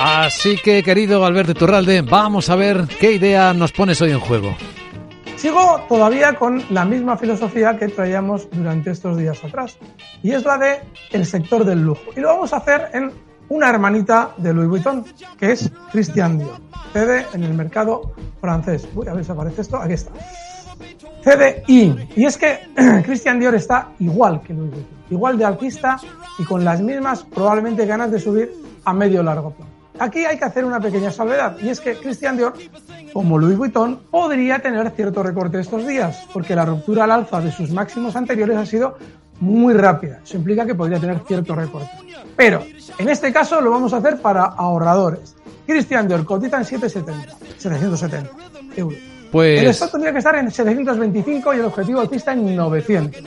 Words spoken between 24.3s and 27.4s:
que Louis Vuitton, igual de alquista y con las mismas